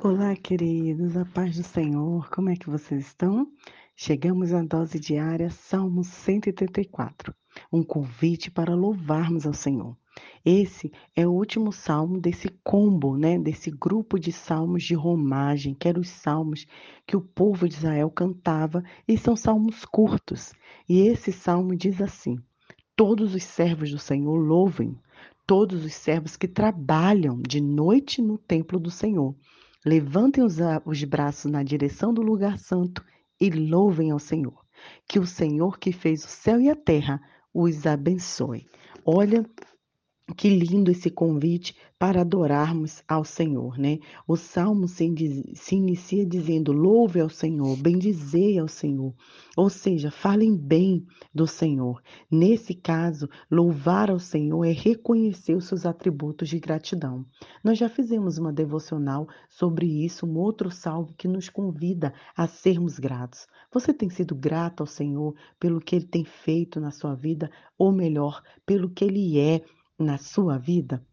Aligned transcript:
Olá, 0.00 0.36
queridos, 0.36 1.16
a 1.16 1.24
paz 1.24 1.56
do 1.56 1.64
Senhor, 1.64 2.30
como 2.30 2.50
é 2.50 2.54
que 2.54 2.70
vocês 2.70 3.04
estão? 3.04 3.50
Chegamos 3.96 4.54
à 4.54 4.62
dose 4.62 5.00
diária, 5.00 5.50
Salmo 5.50 6.04
134, 6.04 7.34
um 7.72 7.82
convite 7.82 8.48
para 8.48 8.76
louvarmos 8.76 9.44
ao 9.44 9.52
Senhor. 9.52 9.96
Esse 10.44 10.92
é 11.16 11.26
o 11.26 11.32
último 11.32 11.72
salmo 11.72 12.20
desse 12.20 12.48
combo, 12.62 13.16
né, 13.16 13.40
desse 13.40 13.72
grupo 13.72 14.20
de 14.20 14.30
salmos 14.30 14.84
de 14.84 14.94
romagem, 14.94 15.74
que 15.74 15.88
eram 15.88 16.00
os 16.00 16.10
salmos 16.10 16.64
que 17.04 17.16
o 17.16 17.20
povo 17.20 17.68
de 17.68 17.74
Israel 17.74 18.08
cantava, 18.08 18.84
e 19.06 19.18
são 19.18 19.34
salmos 19.34 19.84
curtos. 19.84 20.52
E 20.88 21.00
esse 21.00 21.32
salmo 21.32 21.74
diz 21.74 22.00
assim: 22.00 22.38
Todos 22.94 23.34
os 23.34 23.42
servos 23.42 23.90
do 23.90 23.98
Senhor 23.98 24.36
louvem, 24.36 24.96
todos 25.44 25.84
os 25.84 25.94
servos 25.94 26.36
que 26.36 26.46
trabalham 26.46 27.42
de 27.42 27.60
noite 27.60 28.22
no 28.22 28.38
templo 28.38 28.78
do 28.78 28.92
Senhor. 28.92 29.34
Levantem 29.84 30.42
os, 30.42 30.56
os 30.84 31.04
braços 31.04 31.50
na 31.50 31.62
direção 31.62 32.12
do 32.12 32.22
lugar 32.22 32.58
santo 32.58 33.04
e 33.40 33.50
louvem 33.50 34.10
ao 34.10 34.18
Senhor. 34.18 34.64
Que 35.06 35.18
o 35.18 35.26
Senhor 35.26 35.78
que 35.78 35.92
fez 35.92 36.24
o 36.24 36.28
céu 36.28 36.60
e 36.60 36.68
a 36.68 36.76
terra 36.76 37.20
os 37.52 37.86
abençoe. 37.86 38.66
Olha 39.04 39.44
que 40.36 40.48
lindo 40.48 40.90
esse 40.90 41.10
convite 41.10 41.74
para 41.98 42.20
adorarmos 42.20 43.02
ao 43.08 43.24
Senhor, 43.24 43.76
né? 43.76 43.98
O 44.26 44.36
salmo 44.36 44.86
se, 44.86 45.52
se, 45.54 45.74
inicia 45.74 46.24
dizendo: 46.24 46.70
louve 46.70 47.20
ao 47.20 47.28
Senhor, 47.28 47.76
bendizei 47.76 48.58
ao 48.58 48.68
Senhor. 48.68 49.12
Ou 49.56 49.68
seja, 49.68 50.10
falem 50.10 50.56
bem 50.56 51.04
do 51.34 51.46
Senhor. 51.46 52.00
Nesse 52.30 52.74
caso, 52.74 53.28
louvar 53.50 54.10
ao 54.10 54.20
Senhor 54.20 54.64
é 54.64 54.70
reconhecer 54.70 55.56
os 55.56 55.64
seus 55.64 55.84
atributos 55.84 56.48
de 56.48 56.60
gratidão. 56.60 57.26
Nós 57.64 57.78
já 57.78 57.88
fizemos 57.88 58.38
uma 58.38 58.52
devocional 58.52 59.26
sobre 59.48 60.04
isso, 60.04 60.24
um 60.24 60.38
outro 60.38 60.70
salmo 60.70 61.12
que 61.16 61.26
nos 61.26 61.48
convida 61.48 62.14
a 62.36 62.46
sermos 62.46 62.98
gratos. 62.98 63.48
Você 63.72 63.92
tem 63.92 64.08
sido 64.08 64.34
grato 64.36 64.82
ao 64.82 64.86
Senhor 64.86 65.34
pelo 65.58 65.80
que 65.80 65.96
ele 65.96 66.06
tem 66.06 66.24
feito 66.24 66.78
na 66.78 66.92
sua 66.92 67.16
vida, 67.16 67.50
ou 67.76 67.90
melhor, 67.90 68.42
pelo 68.64 68.88
que 68.88 69.04
ele 69.04 69.38
é 69.40 69.62
na 69.98 70.18
sua 70.18 70.58
vida? 70.58 71.04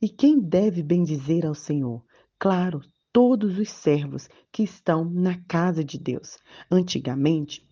E 0.00 0.08
quem 0.08 0.40
deve 0.40 0.82
bendizer 0.82 1.46
ao 1.46 1.54
Senhor? 1.54 2.02
Claro, 2.38 2.80
todos 3.12 3.58
os 3.58 3.68
servos 3.68 4.28
que 4.50 4.62
estão 4.62 5.04
na 5.04 5.38
casa 5.44 5.84
de 5.84 5.98
Deus. 5.98 6.38
Antigamente, 6.70 7.62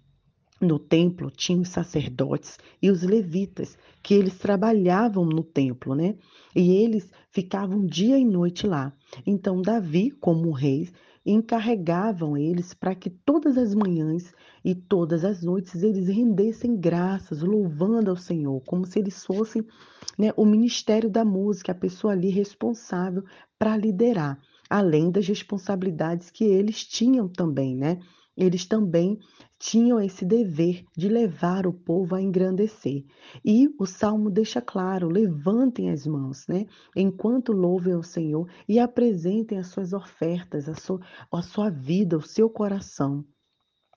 no 0.60 0.78
templo 0.78 1.30
tinha 1.30 1.60
os 1.60 1.70
sacerdotes 1.70 2.58
e 2.82 2.91
os 2.91 3.02
levitas, 3.02 3.78
que 4.02 4.12
eles 4.14 4.38
trabalhavam 4.38 5.24
no 5.24 5.42
templo, 5.42 5.94
né? 5.94 6.16
E 6.54 6.72
eles 6.72 7.10
ficavam 7.30 7.86
dia 7.86 8.18
e 8.18 8.24
noite 8.24 8.66
lá. 8.66 8.92
Então, 9.26 9.62
Davi, 9.62 10.10
como 10.10 10.52
rei, 10.52 10.91
encarregavam 11.24 12.36
eles 12.36 12.72
para 12.72 12.94
que 12.94 13.10
todas 13.10 13.58
as 13.58 13.74
manhãs 13.74 14.32
e 14.64 14.74
todas 14.74 15.24
as 15.24 15.42
noites 15.42 15.82
eles 15.82 16.08
rendessem 16.08 16.76
graças, 16.76 17.42
louvando 17.42 18.10
ao 18.10 18.16
Senhor, 18.16 18.60
como 18.62 18.86
se 18.86 18.98
eles 18.98 19.24
fossem 19.24 19.64
né, 20.18 20.32
o 20.36 20.44
ministério 20.44 21.10
da 21.10 21.24
música, 21.24 21.72
a 21.72 21.74
pessoa 21.74 22.12
ali 22.12 22.30
responsável 22.30 23.24
para 23.58 23.76
liderar, 23.76 24.41
além 24.68 25.10
das 25.10 25.26
responsabilidades 25.26 26.30
que 26.30 26.44
eles 26.44 26.84
tinham 26.84 27.28
também, 27.28 27.76
né? 27.76 27.98
Eles 28.41 28.64
também 28.64 29.19
tinham 29.58 30.00
esse 30.00 30.24
dever 30.24 30.86
de 30.96 31.10
levar 31.10 31.66
o 31.66 31.74
povo 31.74 32.14
a 32.14 32.22
engrandecer. 32.22 33.05
E 33.44 33.69
o 33.78 33.84
salmo 33.84 34.30
deixa 34.30 34.62
claro: 34.62 35.10
levantem 35.10 35.91
as 35.91 36.06
mãos, 36.06 36.47
né? 36.48 36.66
Enquanto 36.97 37.52
louvem 37.52 37.92
ao 37.92 38.02
Senhor 38.02 38.48
e 38.66 38.78
apresentem 38.78 39.58
as 39.58 39.66
suas 39.66 39.92
ofertas, 39.92 40.70
a 40.70 40.74
sua, 40.74 41.00
a 41.30 41.42
sua 41.42 41.69
vida, 41.69 42.16
o 42.16 42.22
seu 42.22 42.48
coração. 42.48 43.22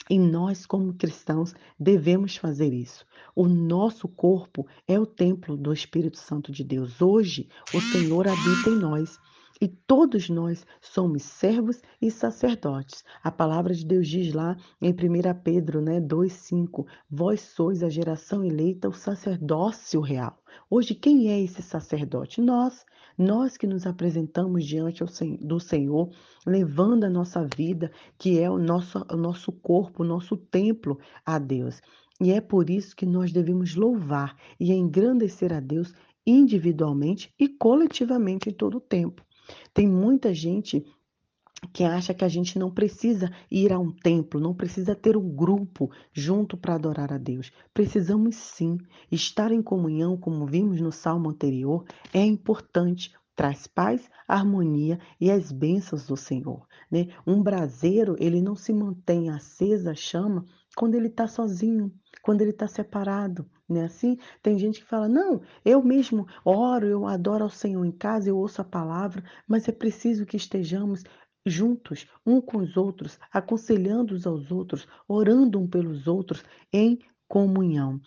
E 0.09 0.19
nós, 0.19 0.65
como 0.65 0.93
cristãos, 0.93 1.55
devemos 1.79 2.35
fazer 2.35 2.73
isso. 2.73 3.05
O 3.33 3.47
nosso 3.47 4.09
corpo 4.09 4.67
é 4.85 4.99
o 4.99 5.05
templo 5.05 5.55
do 5.55 5.71
Espírito 5.71 6.17
Santo 6.17 6.51
de 6.51 6.65
Deus. 6.65 7.01
Hoje, 7.01 7.47
o 7.73 7.79
Senhor 7.79 8.27
habita 8.27 8.69
em 8.69 8.77
nós. 8.77 9.17
E 9.61 9.67
todos 9.67 10.29
nós 10.29 10.65
somos 10.81 11.23
servos 11.23 11.81
e 12.01 12.09
sacerdotes. 12.09 13.03
A 13.23 13.31
palavra 13.31 13.73
de 13.73 13.85
Deus 13.85 14.07
diz 14.07 14.33
lá 14.33 14.57
em 14.81 14.91
1 14.91 14.95
Pedro 15.43 15.79
né, 15.79 16.01
2,5: 16.01 16.85
Vós 17.09 17.41
sois 17.41 17.83
a 17.83 17.89
geração 17.89 18.43
eleita, 18.43 18.89
o 18.89 18.93
sacerdócio 18.93 20.01
real. 20.01 20.37
Hoje, 20.69 20.95
quem 20.95 21.29
é 21.29 21.39
esse 21.39 21.61
sacerdote? 21.61 22.41
Nós. 22.41 22.85
Nós 23.15 23.55
que 23.55 23.67
nos 23.67 23.85
apresentamos 23.85 24.65
diante 24.65 25.03
do 25.39 25.59
Senhor, 25.59 26.09
levando 26.47 27.03
a 27.03 27.09
nossa 27.09 27.47
vida, 27.55 27.91
que 28.17 28.39
é 28.39 28.49
o 28.49 28.57
nosso, 28.57 29.05
o 29.11 29.15
nosso 29.15 29.51
corpo, 29.51 30.01
o 30.01 30.05
nosso 30.05 30.35
templo 30.35 30.97
a 31.23 31.37
Deus. 31.37 31.79
E 32.19 32.31
é 32.31 32.41
por 32.41 32.71
isso 32.71 32.95
que 32.95 33.05
nós 33.05 33.31
devemos 33.31 33.75
louvar 33.75 34.35
e 34.59 34.73
engrandecer 34.73 35.53
a 35.53 35.59
Deus 35.59 35.93
individualmente 36.25 37.33
e 37.39 37.47
coletivamente 37.47 38.49
em 38.49 38.53
todo 38.53 38.77
o 38.77 38.81
tempo. 38.81 39.23
Tem 39.73 39.87
muita 39.87 40.33
gente 40.33 40.85
que 41.71 41.83
acha 41.83 42.13
que 42.13 42.25
a 42.25 42.27
gente 42.27 42.59
não 42.59 42.69
precisa 42.69 43.31
ir 43.49 43.71
a 43.71 43.79
um 43.79 43.91
templo, 43.91 44.39
não 44.39 44.53
precisa 44.53 44.95
ter 44.95 45.15
um 45.15 45.29
grupo 45.29 45.89
junto 46.11 46.57
para 46.57 46.75
adorar 46.75 47.13
a 47.13 47.17
Deus. 47.17 47.51
Precisamos 47.73 48.35
sim 48.35 48.77
estar 49.11 49.51
em 49.51 49.61
comunhão, 49.61 50.17
como 50.17 50.45
vimos 50.45 50.81
no 50.81 50.91
salmo 50.91 51.29
anterior, 51.29 51.85
é 52.13 52.23
importante. 52.23 53.13
Traz 53.35 53.65
paz, 53.65 54.07
harmonia 54.27 54.99
e 55.19 55.31
as 55.31 55.51
bênçãos 55.51 56.05
do 56.05 56.15
Senhor. 56.15 56.67
Né? 56.91 57.07
Um 57.25 57.41
braseiro, 57.41 58.15
ele 58.19 58.39
não 58.39 58.55
se 58.55 58.71
mantém 58.71 59.31
acesa 59.31 59.91
a 59.91 59.95
chama 59.95 60.45
quando 60.75 60.95
ele 60.95 61.07
está 61.07 61.27
sozinho, 61.27 61.93
quando 62.21 62.41
ele 62.41 62.51
está 62.51 62.67
separado, 62.67 63.49
né? 63.69 63.85
Assim, 63.85 64.17
tem 64.41 64.57
gente 64.57 64.81
que 64.81 64.87
fala: 64.87 65.07
não, 65.07 65.41
eu 65.63 65.83
mesmo 65.83 66.27
oro, 66.43 66.87
eu 66.87 67.05
adoro 67.05 67.43
ao 67.43 67.49
Senhor 67.49 67.83
em 67.85 67.91
casa, 67.91 68.29
eu 68.29 68.37
ouço 68.37 68.61
a 68.61 68.65
palavra, 68.65 69.23
mas 69.47 69.67
é 69.67 69.71
preciso 69.71 70.25
que 70.25 70.37
estejamos 70.37 71.03
juntos, 71.45 72.07
um 72.25 72.39
com 72.39 72.57
os 72.57 72.77
outros, 72.77 73.19
aconselhando 73.31 74.15
uns 74.15 74.25
aos 74.25 74.51
outros, 74.51 74.87
orando 75.07 75.59
um 75.59 75.67
pelos 75.67 76.07
outros 76.07 76.43
em 76.71 76.99
comunhão. 77.27 77.99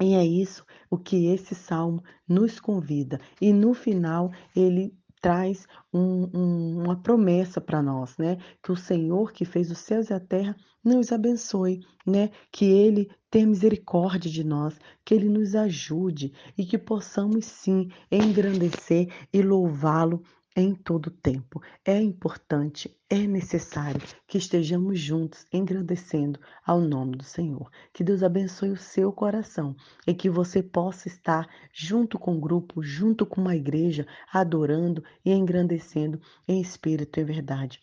E 0.00 0.14
é 0.14 0.24
isso 0.24 0.64
o 0.90 0.98
que 0.98 1.26
esse 1.26 1.54
salmo 1.54 2.02
nos 2.26 2.58
convida. 2.58 3.20
E 3.40 3.52
no 3.52 3.72
final, 3.72 4.32
ele 4.54 4.94
traz 5.22 5.66
um, 5.94 6.28
um, 6.36 6.82
uma 6.82 7.00
promessa 7.00 7.60
para 7.60 7.80
nós, 7.80 8.18
né? 8.18 8.36
Que 8.60 8.72
o 8.72 8.76
Senhor 8.76 9.32
que 9.32 9.44
fez 9.44 9.70
os 9.70 9.78
céus 9.78 10.10
e 10.10 10.14
a 10.14 10.20
terra 10.20 10.56
nos 10.84 11.12
abençoe, 11.12 11.80
né? 12.04 12.30
Que 12.50 12.64
Ele 12.64 13.08
tenha 13.30 13.46
misericórdia 13.46 14.30
de 14.30 14.42
nós, 14.42 14.76
que 15.04 15.14
Ele 15.14 15.28
nos 15.28 15.54
ajude 15.54 16.32
e 16.58 16.66
que 16.66 16.76
possamos 16.76 17.46
sim 17.46 17.88
engrandecer 18.10 19.08
e 19.32 19.40
louvá-lo 19.40 20.22
em 20.54 20.74
todo 20.74 21.10
tempo. 21.10 21.62
É 21.84 22.00
importante, 22.00 22.94
é 23.08 23.26
necessário 23.26 24.00
que 24.26 24.38
estejamos 24.38 24.98
juntos 24.98 25.46
engrandecendo 25.52 26.38
ao 26.64 26.80
nome 26.80 27.16
do 27.16 27.24
Senhor. 27.24 27.70
Que 27.92 28.04
Deus 28.04 28.22
abençoe 28.22 28.70
o 28.70 28.76
seu 28.76 29.12
coração 29.12 29.74
e 30.06 30.14
que 30.14 30.28
você 30.28 30.62
possa 30.62 31.08
estar 31.08 31.48
junto 31.72 32.18
com 32.18 32.36
o 32.36 32.40
grupo, 32.40 32.82
junto 32.82 33.24
com 33.24 33.40
uma 33.40 33.56
igreja, 33.56 34.06
adorando 34.32 35.02
e 35.24 35.32
engrandecendo 35.32 36.20
em 36.46 36.60
espírito 36.60 37.18
e 37.18 37.24
verdade. 37.24 37.80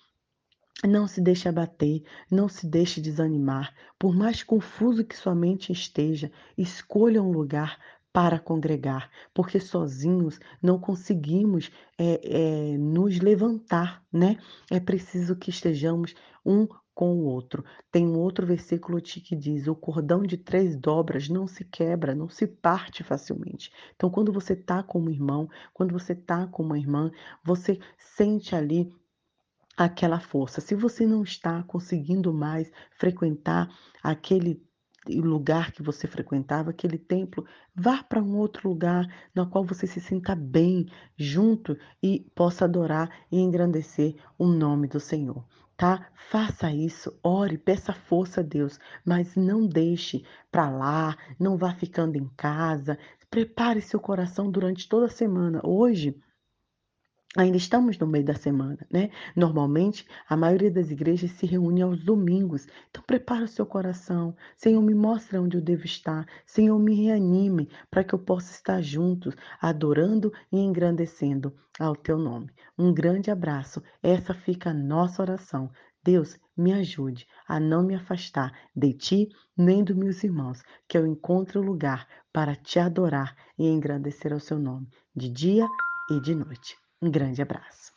Não 0.87 1.07
se 1.07 1.19
deixe 1.19 1.49
abater, 1.49 2.03
não 2.31 2.47
se 2.47 2.65
deixe 2.65 3.01
desanimar. 3.01 3.75
Por 3.97 4.15
mais 4.15 4.43
confuso 4.43 5.03
que 5.03 5.17
sua 5.17 5.35
mente 5.35 5.73
esteja, 5.73 6.31
escolha 6.57 7.21
um 7.21 7.33
lugar 7.33 7.77
para 8.11 8.39
congregar, 8.39 9.09
porque 9.33 9.59
sozinhos 9.59 10.39
não 10.61 10.79
conseguimos 10.79 11.71
é, 11.97 12.73
é, 12.73 12.77
nos 12.77 13.19
levantar, 13.19 14.03
né? 14.11 14.37
É 14.69 14.79
preciso 14.79 15.35
que 15.35 15.49
estejamos 15.49 16.15
um 16.45 16.67
com 16.99 17.13
o 17.13 17.23
outro. 17.23 17.63
Tem 17.89 18.05
um 18.05 18.17
outro 18.19 18.45
versículo 18.45 19.01
que 19.01 19.33
diz: 19.33 19.67
o 19.67 19.75
cordão 19.75 20.21
de 20.21 20.37
três 20.37 20.75
dobras 20.75 21.29
não 21.29 21.47
se 21.47 21.63
quebra, 21.63 22.13
não 22.13 22.27
se 22.27 22.45
parte 22.45 23.05
facilmente. 23.05 23.71
Então, 23.95 24.09
quando 24.09 24.33
você 24.33 24.51
está 24.51 24.83
com 24.83 24.99
um 24.99 25.09
irmão, 25.09 25.47
quando 25.73 25.93
você 25.93 26.11
está 26.11 26.45
com 26.47 26.61
uma 26.61 26.77
irmã, 26.77 27.09
você 27.41 27.79
sente 27.97 28.53
ali 28.53 28.91
aquela 29.77 30.19
força. 30.19 30.59
Se 30.59 30.75
você 30.75 31.05
não 31.07 31.23
está 31.23 31.63
conseguindo 31.63 32.33
mais 32.33 32.69
frequentar 32.97 33.69
aquele 34.03 34.61
lugar 35.19 35.71
que 35.71 35.81
você 35.81 36.07
frequentava, 36.07 36.69
aquele 36.69 36.97
templo, 36.97 37.45
vá 37.75 38.03
para 38.03 38.21
um 38.21 38.37
outro 38.37 38.69
lugar 38.69 39.07
no 39.33 39.49
qual 39.49 39.63
você 39.63 39.87
se 39.87 39.99
sinta 39.99 40.35
bem 40.35 40.87
junto 41.17 41.77
e 42.01 42.19
possa 42.35 42.65
adorar 42.65 43.09
e 43.31 43.39
engrandecer 43.39 44.15
o 44.37 44.47
nome 44.47 44.87
do 44.87 44.99
Senhor. 44.99 45.45
Tá? 45.77 46.09
Faça 46.29 46.71
isso, 46.73 47.17
ore, 47.23 47.57
peça 47.57 47.93
força 47.93 48.41
a 48.41 48.43
Deus, 48.43 48.77
mas 49.05 49.35
não 49.35 49.65
deixe 49.65 50.25
para 50.51 50.69
lá, 50.69 51.17
não 51.39 51.57
vá 51.57 51.73
ficando 51.73 52.17
em 52.17 52.27
casa. 52.35 52.97
Prepare 53.29 53.81
seu 53.81 53.99
coração 53.99 54.51
durante 54.51 54.89
toda 54.89 55.05
a 55.05 55.09
semana. 55.09 55.61
Hoje 55.63 56.19
Ainda 57.37 57.57
estamos 57.57 57.95
no 57.99 58.07
meio 58.07 58.25
da 58.25 58.33
semana, 58.33 58.79
né? 58.91 59.11
Normalmente, 59.35 60.03
a 60.27 60.35
maioria 60.35 60.71
das 60.71 60.89
igrejas 60.89 61.29
se 61.29 61.45
reúne 61.45 61.83
aos 61.83 62.03
domingos. 62.03 62.65
Então, 62.89 63.03
prepara 63.05 63.45
o 63.45 63.47
seu 63.47 63.67
coração. 63.67 64.35
Senhor, 64.57 64.81
me 64.81 64.95
mostra 64.95 65.39
onde 65.39 65.55
eu 65.55 65.61
devo 65.61 65.85
estar. 65.85 66.25
Senhor, 66.43 66.79
me 66.79 66.95
reanime 66.95 67.69
para 67.91 68.03
que 68.03 68.15
eu 68.15 68.19
possa 68.19 68.51
estar 68.51 68.81
juntos, 68.81 69.35
adorando 69.61 70.33
e 70.51 70.57
engrandecendo 70.57 71.55
ao 71.79 71.95
teu 71.95 72.17
nome. 72.17 72.49
Um 72.75 72.91
grande 72.91 73.29
abraço. 73.29 73.83
Essa 74.01 74.33
fica 74.33 74.71
a 74.71 74.73
nossa 74.73 75.21
oração. 75.21 75.69
Deus, 76.03 76.35
me 76.57 76.73
ajude 76.73 77.27
a 77.47 77.59
não 77.59 77.83
me 77.83 77.93
afastar 77.93 78.51
de 78.75 78.91
ti 78.91 79.29
nem 79.55 79.83
dos 79.83 79.95
meus 79.95 80.23
irmãos, 80.23 80.63
que 80.87 80.97
eu 80.97 81.05
encontre 81.05 81.59
o 81.59 81.61
lugar 81.61 82.07
para 82.33 82.55
te 82.55 82.79
adorar 82.79 83.35
e 83.55 83.67
engrandecer 83.67 84.33
ao 84.33 84.39
seu 84.39 84.57
nome, 84.57 84.87
de 85.15 85.29
dia 85.29 85.67
e 86.09 86.19
de 86.19 86.33
noite. 86.33 86.88
Um 87.01 87.11
grande 87.11 87.41
abraço. 87.41 87.91